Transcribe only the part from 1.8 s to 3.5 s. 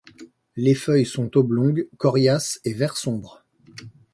coriaces et vert sombre.